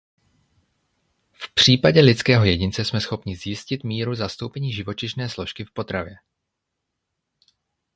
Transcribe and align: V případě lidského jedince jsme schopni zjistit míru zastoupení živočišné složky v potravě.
V 1.33 1.53
případě 1.53 2.01
lidského 2.01 2.45
jedince 2.45 2.85
jsme 2.85 3.01
schopni 3.01 3.35
zjistit 3.35 3.83
míru 3.83 4.15
zastoupení 4.15 4.73
živočišné 4.73 5.29
složky 5.29 5.65
v 5.65 5.71
potravě. 5.71 6.15